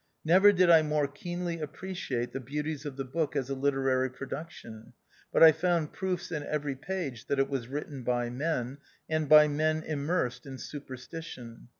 [0.25, 4.93] Never did I more keenly appreciate the beauties of the book as a literary production;
[5.31, 9.47] but I found proofs in every page that it was written by men, and by
[9.47, 11.69] men immersed in superstition.